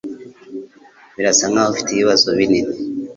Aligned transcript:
Birasa 1.15 1.45
nkaho 1.51 1.69
ufite 1.73 1.89
ibibazo 1.91 2.27
binini 2.37 2.73